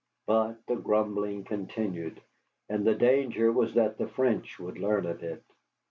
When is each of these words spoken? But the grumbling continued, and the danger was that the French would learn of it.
But 0.25 0.65
the 0.65 0.77
grumbling 0.77 1.43
continued, 1.43 2.21
and 2.69 2.83
the 2.87 2.95
danger 2.95 3.51
was 3.51 3.75
that 3.75 3.99
the 3.99 4.07
French 4.07 4.57
would 4.57 4.79
learn 4.79 5.05
of 5.05 5.21
it. 5.21 5.43